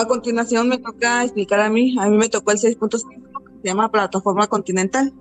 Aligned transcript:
A 0.00 0.06
continuación 0.06 0.66
me 0.66 0.78
toca 0.78 1.22
explicar 1.24 1.60
a 1.60 1.68
mí, 1.68 1.94
a 2.00 2.08
mí 2.08 2.16
me 2.16 2.30
tocó 2.30 2.52
el 2.52 2.56
6.5, 2.56 2.88
que 2.88 3.60
se 3.60 3.68
llama 3.68 3.92
Plataforma 3.92 4.46
Continental. 4.46 5.12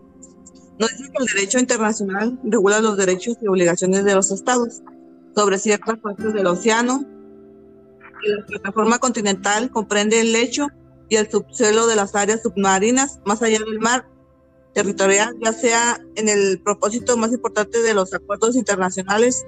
Nos 0.79 0.89
dice 0.97 1.11
que 1.11 1.21
el 1.21 1.25
derecho 1.25 1.59
internacional 1.59 2.39
regula 2.45 2.79
los 2.79 2.95
derechos 2.95 3.35
y 3.41 3.47
obligaciones 3.49 4.05
de 4.05 4.15
los 4.15 4.31
estados 4.31 4.81
sobre 5.35 5.57
ciertas 5.57 5.99
partes 5.99 6.33
del 6.33 6.47
océano. 6.47 7.03
La 8.23 8.45
plataforma 8.45 8.99
continental 8.99 9.69
comprende 9.69 10.21
el 10.21 10.31
lecho 10.31 10.67
y 11.09 11.17
el 11.17 11.29
subsuelo 11.29 11.85
de 11.85 11.97
las 11.97 12.15
áreas 12.15 12.41
submarinas 12.41 13.19
más 13.25 13.41
allá 13.41 13.59
del 13.59 13.81
mar 13.81 14.07
territorial, 14.73 15.35
ya 15.43 15.51
sea 15.51 15.99
en 16.15 16.29
el 16.29 16.61
propósito 16.61 17.17
más 17.17 17.33
importante 17.33 17.81
de 17.81 17.93
los 17.93 18.13
acuerdos 18.13 18.55
internacionales 18.55 19.45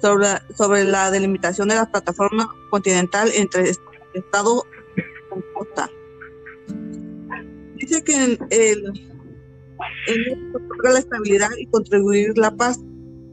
sobre, 0.00 0.28
sobre 0.56 0.84
la 0.84 1.10
delimitación 1.10 1.68
de 1.68 1.74
la 1.74 1.90
plataforma 1.90 2.50
continental 2.70 3.30
entre 3.34 3.74
Estado 4.14 4.64
y 4.96 5.54
costa. 5.54 5.90
Dice 7.76 8.04
que 8.04 8.14
en 8.14 8.38
el, 8.50 8.84
en 10.06 10.52
la 10.82 10.98
estabilidad 10.98 11.50
y 11.58 11.66
contribuir 11.66 12.36
la 12.36 12.54
paz 12.54 12.78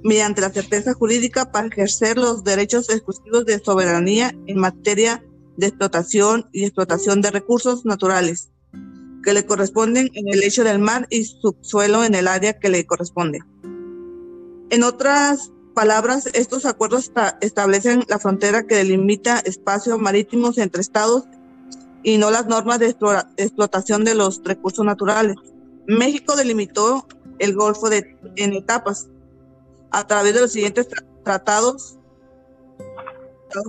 mediante 0.04 0.42
la 0.42 0.50
certeza 0.50 0.94
jurídica 0.94 1.52
para 1.52 1.68
ejercer 1.68 2.18
los 2.18 2.44
derechos 2.44 2.90
exclusivos 2.90 3.46
de 3.46 3.60
soberanía 3.60 4.34
en 4.46 4.58
materia 4.58 5.24
de 5.58 5.68
explotación 5.68 6.48
y 6.54 6.64
explotación 6.64 7.22
de 7.22 7.32
recursos 7.32 7.86
naturales 7.86 8.52
que 9.23 9.34
le 9.34 9.46
corresponden 9.46 10.09
en 10.14 10.28
el 10.30 10.40
lecho 10.40 10.64
del 10.64 10.80
mar 10.80 11.08
y 11.09 11.26
subsuelo 11.26 12.06
en 12.06 12.16
el 12.16 12.28
área 12.28 12.58
que 12.59 12.70
le 12.70 12.86
corresponde. 12.86 13.40
En 14.70 14.84
otras 14.84 15.52
palabras, 15.77 16.27
estos 16.34 16.66
acuerdos 16.66 17.12
establecen 17.40 18.04
la 18.08 18.17
frontera 18.17 18.66
que 18.66 18.73
delimita 18.73 19.38
espacios 19.38 20.00
marítimos 20.00 20.58
entre 20.58 20.81
estados 20.81 21.26
y 22.02 22.17
no 22.17 22.31
las 22.31 22.48
normas 22.48 22.80
de 22.80 22.95
explotación 23.38 24.03
de 24.03 24.16
los 24.16 24.41
recursos 24.44 24.84
naturales. 24.84 25.36
México 25.86 26.36
delimitó 26.36 27.06
el 27.38 27.53
Golfo 27.53 27.92
de, 27.92 28.17
en 28.38 28.53
etapas 28.53 29.06
a 29.92 30.08
través 30.08 30.34
de 30.34 30.42
los 30.42 30.52
siguientes 30.52 30.88
tratados 31.23 32.00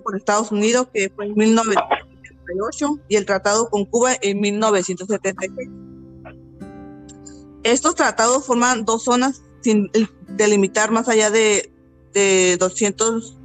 con 0.03 0.17
Estados 0.17 0.50
Unidos, 0.50 0.89
que 0.91 1.12
fue 1.15 1.27
en 1.27 1.34
1978, 1.34 3.00
y 3.09 3.17
el 3.17 3.27
tratado 3.27 3.69
con 3.69 3.84
Cuba 3.84 4.12
en 4.22 4.41
1976. 4.41 5.69
Estos 7.65 7.95
tratados 7.95 8.47
forman 8.47 8.87
dos 8.87 9.05
zonas 9.05 9.43
sin 9.61 9.91
delimitar 10.27 10.91
más 10.91 11.11
allá 11.11 11.31
de, 11.31 11.70
de 12.12 12.56
200, 12.59 13.37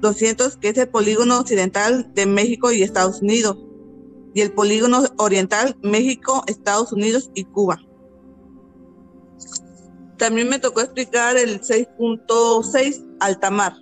200, 0.00 0.56
que 0.56 0.68
es 0.68 0.78
el 0.78 0.88
polígono 0.88 1.38
occidental 1.38 2.12
de 2.14 2.26
México 2.26 2.72
y 2.72 2.82
Estados 2.82 3.22
Unidos, 3.22 3.58
y 4.34 4.42
el 4.42 4.52
polígono 4.52 5.04
oriental 5.16 5.76
México, 5.82 6.44
Estados 6.46 6.92
Unidos 6.92 7.30
y 7.34 7.44
Cuba. 7.44 7.80
También 10.18 10.48
me 10.48 10.58
tocó 10.58 10.80
explicar 10.80 11.36
el 11.36 11.60
6.6, 11.60 13.16
altamar. 13.20 13.74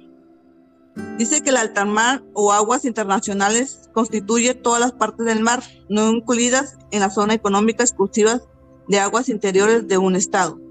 Dice 1.18 1.42
que 1.42 1.50
el 1.50 1.56
altamar 1.56 2.22
o 2.34 2.52
aguas 2.52 2.84
internacionales 2.84 3.90
constituye 3.92 4.54
todas 4.54 4.80
las 4.80 4.92
partes 4.92 5.26
del 5.26 5.40
mar, 5.40 5.62
no 5.88 6.10
incluidas 6.10 6.76
en 6.90 7.00
la 7.00 7.10
zona 7.10 7.34
económica 7.34 7.82
exclusiva 7.82 8.40
de 8.88 8.98
aguas 9.00 9.28
interiores 9.28 9.88
de 9.88 9.98
un 9.98 10.16
estado. 10.16 10.63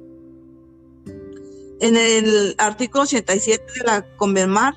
En 1.83 1.97
el 1.97 2.55
artículo 2.59 3.03
87 3.03 3.61
de 3.77 3.83
la 3.83 4.05
Convenmar 4.15 4.73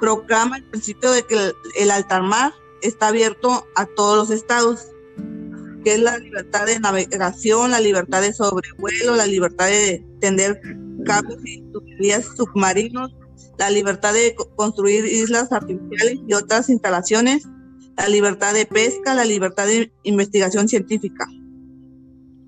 proclama 0.00 0.56
el 0.56 0.64
principio 0.64 1.12
de 1.12 1.22
que 1.22 1.36
el, 1.36 1.54
el 1.76 1.90
altamar 1.92 2.52
está 2.82 3.08
abierto 3.08 3.64
a 3.76 3.86
todos 3.86 4.16
los 4.16 4.30
estados 4.36 4.88
que 5.84 5.94
es 5.94 6.00
la 6.00 6.18
libertad 6.18 6.66
de 6.66 6.80
navegación, 6.80 7.70
la 7.70 7.78
libertad 7.78 8.22
de 8.22 8.32
sobrevuelo, 8.32 9.14
la 9.14 9.28
libertad 9.28 9.66
de 9.68 10.04
tender 10.18 10.60
cables 11.04 11.38
y 11.44 11.62
tuberías 11.70 12.26
submarinos, 12.36 13.14
la 13.56 13.70
libertad 13.70 14.12
de 14.12 14.34
construir 14.56 15.04
islas 15.04 15.52
artificiales 15.52 16.18
y 16.26 16.34
otras 16.34 16.68
instalaciones, 16.70 17.46
la 17.96 18.08
libertad 18.08 18.52
de 18.52 18.66
pesca, 18.66 19.14
la 19.14 19.24
libertad 19.24 19.68
de 19.68 19.92
investigación 20.02 20.66
científica. 20.66 21.24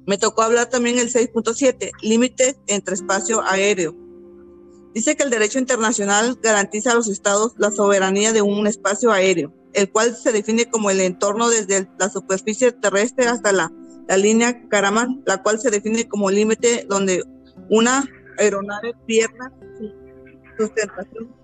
Me 0.09 0.19
tocó 0.19 0.43
hablar 0.43 0.69
también 0.69 0.99
el 0.99 1.13
6.7, 1.13 1.93
límites 2.03 2.57
entre 2.67 2.95
espacio 2.95 3.43
aéreo. 3.43 3.95
Dice 4.93 5.17
que 5.17 5.23
el 5.23 5.31
derecho 5.31 5.61
internacional 5.61 6.37
garantiza 6.43 6.91
a 6.91 6.95
los 6.97 7.09
estados 7.09 7.53
la 7.59 7.71
soberanía 7.71 8.33
de 8.33 8.43
un 8.43 8.67
espacio 8.67 9.13
aéreo 9.13 9.55
el 9.75 9.91
cual 9.91 10.17
se 10.17 10.33
define 10.33 10.69
como 10.71 10.91
el 10.91 11.01
entorno 11.01 11.49
desde 11.49 11.89
la 11.99 12.09
superficie 12.09 12.73
terrestre 12.73 13.27
hasta 13.27 13.53
la, 13.53 13.73
línea 14.17 14.67
Karaman, 14.69 15.23
la 15.27 15.43
cual 15.43 15.61
se 15.61 15.71
define 15.71 16.09
como 16.09 16.31
límite 16.31 16.87
donde 16.89 17.23
una 17.69 18.09
aeronave 18.39 18.95
pierde 19.07 19.37
su 19.79 20.65
sustentación 20.65 21.35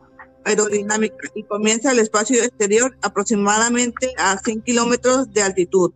aerodinámica 0.44 1.28
y 1.34 1.42
comienza 1.42 1.92
el 1.92 1.98
espacio 1.98 2.42
exterior 2.42 2.96
aproximadamente 3.02 4.14
a 4.16 4.38
100 4.38 4.62
kilómetros 4.62 5.30
de 5.30 5.42
altitud. 5.42 5.92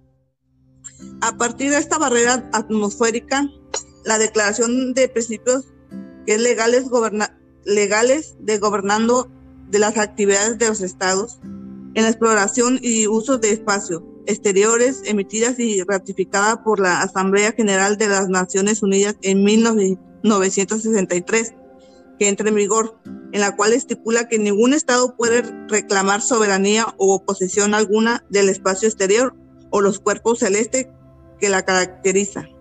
A 1.21 1.37
partir 1.37 1.71
de 1.71 1.79
esta 1.79 1.99
barrera 1.99 2.49
atmosférica, 2.53 3.49
la 4.05 4.19
declaración 4.19 4.95
de 4.95 5.09
principios 5.09 5.65
que 6.27 6.35
es 6.35 6.41
legales, 6.41 6.87
de 8.41 8.59
gobernando 8.59 9.31
de 9.69 9.79
las 9.79 9.97
actividades 9.99 10.59
de 10.59 10.69
los 10.69 10.81
estados 10.81 11.39
en 11.95 12.03
la 12.03 12.09
exploración 12.09 12.81
y 12.83 13.07
uso 13.07 13.39
de 13.39 13.53
espacios 13.53 14.03
exteriores 14.27 15.03
emitidas 15.05 15.59
y 15.59 15.83
ratificada 15.83 16.63
por 16.63 16.81
la 16.81 17.01
Asamblea 17.01 17.53
General 17.53 17.97
de 17.97 18.09
las 18.09 18.29
Naciones 18.29 18.83
Unidas 18.83 19.17
en 19.23 19.43
1963, 19.43 21.55
que 22.19 22.29
entra 22.29 22.47
en 22.49 22.55
vigor, 22.55 22.99
en 23.33 23.41
la 23.41 23.57
cual 23.57 23.73
estipula 23.73 24.29
que 24.29 24.39
ningún 24.39 24.75
Estado 24.75 25.17
puede 25.17 25.43
reclamar 25.69 26.21
soberanía 26.21 26.95
o 26.99 27.25
posesión 27.25 27.73
alguna 27.75 28.27
del 28.29 28.51
espacio 28.51 28.87
exterior 28.87 29.35
o 29.71 29.81
los 29.81 30.01
cuerpos 30.01 30.41
celestes 30.41 30.89
que 31.41 31.49
la 31.49 31.65
caracterizan. 31.65 32.58